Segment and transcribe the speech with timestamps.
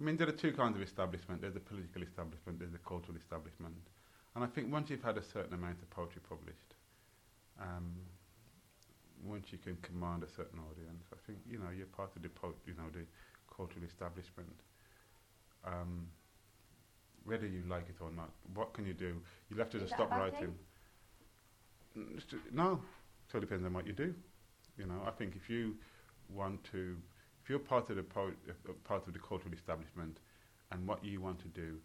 [0.00, 1.40] I mean, there are two kinds of establishment.
[1.40, 3.74] There's the political establishment, there's the cultural establishment.
[4.34, 6.74] And I think once you've had a certain amount of poetry published,
[7.60, 7.94] um,
[9.24, 12.28] once you can command a certain audience, I think, you know, you're part of the,
[12.28, 13.06] po- you know, the
[13.54, 14.52] cultural establishment.
[15.64, 16.06] Um,
[17.24, 19.16] whether you like it or not, what can you do?
[19.48, 20.54] You'll have to just stop writing.
[22.52, 22.80] No,
[23.34, 24.14] it depends on what you do.
[24.78, 25.76] You know, I think if you
[26.28, 26.96] want to,
[27.46, 30.18] if you're part of the uh, part of the cultural establishment,
[30.72, 31.76] and what you want to do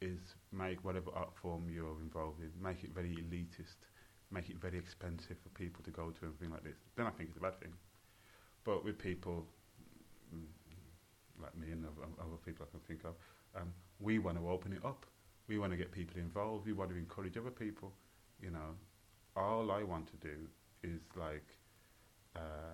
[0.00, 0.18] is
[0.50, 3.86] make whatever art form you're involved in, make it very elitist,
[4.32, 7.10] make it very expensive for people to go to and things like this, then I
[7.10, 7.72] think it's a bad thing.
[8.64, 9.46] But with people
[10.34, 10.42] mm,
[11.40, 13.14] like me and other, other people I can think of,
[13.54, 15.06] um, we want to open it up.
[15.46, 16.66] We want to get people involved.
[16.66, 17.92] We want to encourage other people.
[18.42, 18.74] You know,
[19.36, 20.34] all I want to do
[20.82, 21.46] is like,
[22.34, 22.65] uh,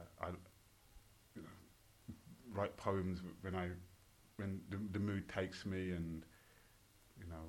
[2.62, 3.69] write poems when I,
[4.37, 6.25] when the, the mood takes me, and
[7.19, 7.45] you know,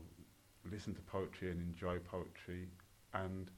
[0.71, 2.67] listen to poetry and enjoy poetry.
[3.13, 3.49] And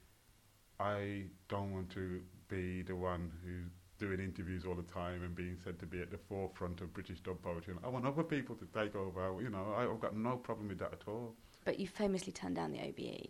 [0.79, 5.57] I don't want to be the one who's doing interviews all the time and being
[5.63, 7.73] said to be at the forefront of British dub poetry.
[7.73, 9.41] And I want other people to take over.
[9.41, 11.33] You know, I, I've got no problem with that at all.
[11.63, 13.29] But you famously turned down the OBE,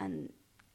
[0.00, 0.30] and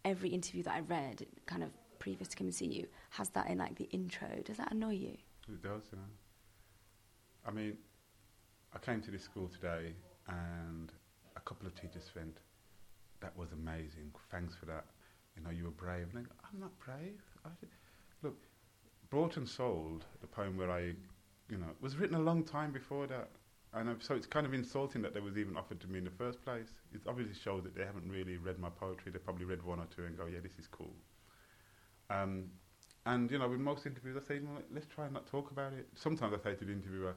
[0.06, 1.70] every interview that I read, kind of
[2.00, 4.30] previous to coming to see you, has that in like the intro.
[4.46, 5.18] Does that annoy you?
[5.48, 6.06] It does, you know.
[7.48, 7.78] I mean,
[8.76, 9.94] I came to this school today
[10.28, 10.92] and
[11.36, 12.38] a couple of teachers went,
[13.22, 14.86] that was amazing, thanks for that.
[15.36, 16.08] You know, you were brave.
[16.14, 17.22] And I go, I'm not brave.
[17.46, 17.50] I
[18.22, 18.36] Look,
[19.10, 20.94] Bought and Sold, the poem where I,
[21.50, 23.30] you know, was written a long time before that.
[23.74, 26.04] And I've, so it's kind of insulting that they was even offered to me in
[26.04, 26.70] the first place.
[26.94, 29.12] It obviously shows that they haven't really read my poetry.
[29.12, 30.94] They probably read one or two and go, yeah, this is cool.
[32.10, 32.46] Um,
[33.06, 34.42] and, you know, with most interviews, I say,
[34.74, 35.88] let's try and not talk about it.
[35.96, 37.16] Sometimes I say to the interviewer,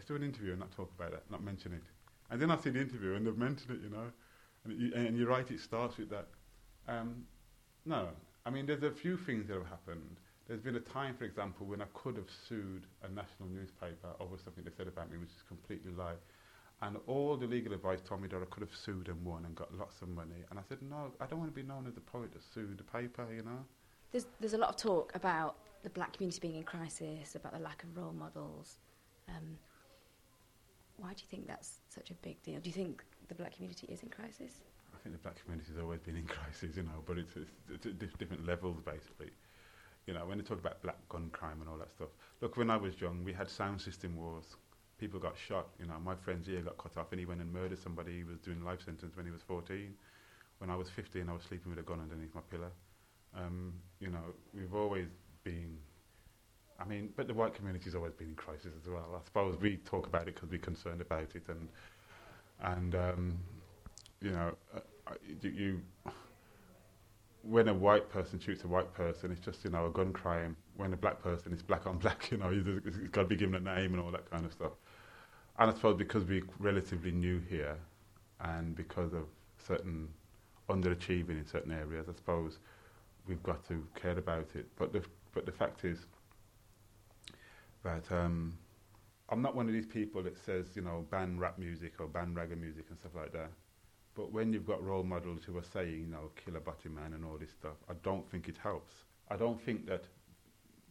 [0.00, 1.82] let's do an interview and not talk about it, not mention it.
[2.30, 4.10] And then I see the interview and they've mentioned it, you know.
[4.64, 6.26] And, you, and you're right, it starts with that.
[6.88, 7.24] Um,
[7.84, 8.08] no,
[8.46, 10.16] I mean, there's a few things that have happened.
[10.48, 14.36] There's been a time, for example, when I could have sued a national newspaper over
[14.42, 16.16] something they said about me, which is completely lie.
[16.80, 19.54] And all the legal advice told me that I could have sued and won and
[19.54, 20.44] got lots of money.
[20.48, 22.78] And I said, no, I don't want to be known as the poet that sued
[22.78, 23.66] the paper, you know.
[24.12, 27.60] There's there's a lot of talk about the black community being in crisis, about the
[27.60, 28.78] lack of role models.
[29.28, 29.58] Um,
[31.00, 32.60] why do you think that's such a big deal?
[32.60, 34.60] Do you think the black community is in crisis?
[34.94, 37.86] I think the black community has always been in crisis, you know, but it's, it's,
[37.86, 39.30] it's different levels, basically.
[40.06, 42.08] You know, when they talk about black gun crime and all that stuff.
[42.40, 44.44] Look, when I was young, we had sound system wars.
[44.98, 45.68] People got shot.
[45.78, 48.18] You know, my friend's ear got cut off and he went and murdered somebody.
[48.18, 49.94] He was doing life sentence when he was 14.
[50.58, 52.70] When I was 15, I was sleeping with a gun underneath my pillow.
[53.34, 55.06] Um, you know, we've always
[56.90, 59.08] mean, but the white community's always been in crisis as well.
[59.14, 61.68] I suppose we talk about it because we're concerned about it and...
[62.62, 63.38] And, um,
[64.20, 64.80] you know, uh,
[65.42, 65.80] you, you
[67.42, 70.56] when a white person shoots a white person, it's just you know a gun crime.
[70.76, 72.28] When a black person, it's black on black.
[72.30, 72.50] You know,
[72.84, 74.72] it's got to be given a name and all that kind of stuff.
[75.58, 77.76] And I suppose because we're relatively new here,
[78.40, 79.24] and because of
[79.66, 80.08] certain
[80.68, 82.58] underachieving in certain areas, I suppose
[83.26, 84.66] we've got to care about it.
[84.76, 85.02] But the
[85.32, 86.06] but the fact is
[87.84, 88.58] that um,
[89.28, 92.34] I'm not one of these people that says you know ban rap music or ban
[92.34, 93.50] ragga music and stuff like that.
[94.14, 97.14] But when you've got role models who are saying, you know, kill a butty man
[97.14, 98.92] and all this stuff, I don't think it helps.
[99.30, 100.04] I don't think that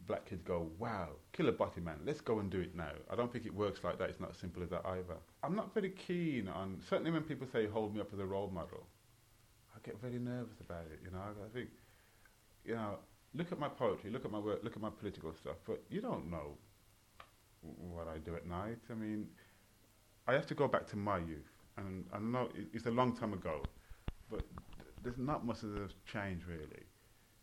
[0.08, 2.92] black kids go, wow, kill a butty man, let's go and do it now.
[3.12, 4.10] I don't think it works like that.
[4.10, 5.18] It's not as simple as that either.
[5.44, 8.50] I'm not very keen on, certainly when people say hold me up as a role
[8.50, 8.88] model,
[9.76, 11.20] I get very nervous about it, you know.
[11.20, 11.70] I, think,
[12.66, 12.98] you know,
[13.36, 16.02] look at my poetry, look at my work, look at my political stuff, but you
[16.02, 16.58] don't know
[18.00, 18.80] what I do at night.
[18.90, 19.28] I mean,
[20.28, 23.34] I have to go back to my youth and I know it's a long time
[23.34, 23.62] ago,
[24.30, 24.44] but
[24.78, 26.84] th- there's not much of a change really.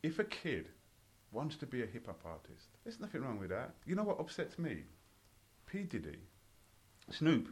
[0.03, 0.69] If a kid
[1.33, 3.75] wants to be a hip hop artist, there's nothing wrong with that.
[3.87, 4.84] You know what upsets me?
[5.66, 6.19] P Diddy,
[7.11, 7.49] Snoop,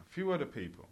[0.00, 0.88] a few other people,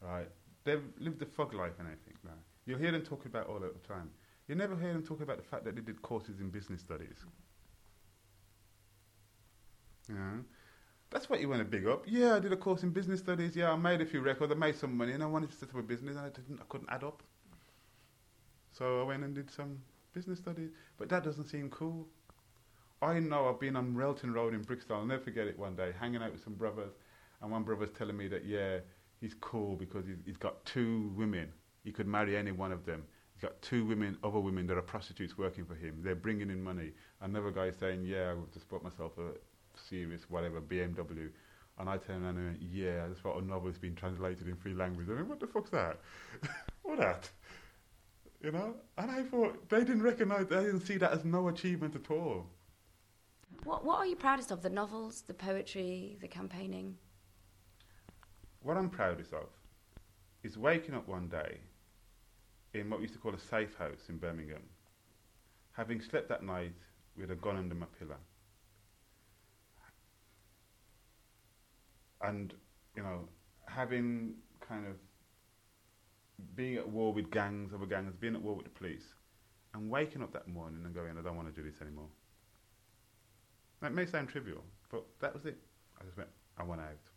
[0.00, 0.28] right?
[0.64, 2.14] They've lived the thug life and everything.
[2.24, 2.34] Right?
[2.64, 4.10] You'll hear them talking about all the time.
[4.48, 7.24] You never hear them talk about the fact that they did courses in business studies.
[10.08, 10.44] Know?
[11.10, 12.04] That's what you want to big up.
[12.06, 13.54] Yeah, I did a course in business studies.
[13.54, 14.52] Yeah, I made a few records.
[14.52, 16.60] I made some money, and I wanted to set up a business, and I didn't.
[16.60, 17.22] I couldn't add up.
[18.72, 19.78] So I went and did some
[20.12, 20.70] business studies.
[20.98, 22.06] But that doesn't seem cool.
[23.02, 24.96] I know I've been on Railton Road in Brixton.
[24.96, 25.58] I'll never forget it.
[25.58, 26.92] One day, hanging out with some brothers,
[27.40, 28.78] and one brother's telling me that yeah,
[29.20, 31.52] he's cool because he's, he's got two women.
[31.84, 33.04] He could marry any one of them.
[33.34, 36.00] He's got two women, other women that are prostitutes working for him.
[36.02, 36.92] They're bringing in money.
[37.20, 39.32] Another guy saying, yeah, I have to support myself a
[39.78, 41.30] serious whatever BMW.
[41.78, 44.56] And I turned around and went, yeah, I just thought a novel's been translated in
[44.56, 45.10] three languages.
[45.12, 45.98] I mean, what the fuck's that?
[46.82, 47.28] what that?
[48.42, 48.74] You know?
[48.96, 52.46] And I thought they didn't recognise, they didn't see that as no achievement at all.
[53.64, 54.62] What What are you proudest of?
[54.62, 56.96] The novels, the poetry, the campaigning?
[58.62, 59.48] What I'm proudest of
[60.42, 61.58] is waking up one day
[62.74, 64.62] in what we used to call a safe house in Birmingham,
[65.72, 66.74] having slept that night
[67.16, 68.16] with a gun under my pillow.
[72.28, 72.52] And,
[72.96, 73.28] you know,
[73.66, 74.34] having
[74.66, 74.94] kind of
[76.54, 79.14] being at war with gangs, other gangs, being at war with the police,
[79.74, 82.08] and waking up that morning and going, I don't want to do this anymore.
[83.82, 85.58] That may sound trivial, but that was it.
[86.00, 87.15] I just went, I want out.